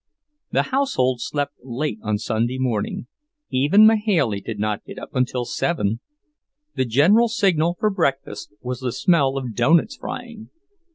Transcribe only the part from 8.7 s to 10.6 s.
the smell of doughnuts frying.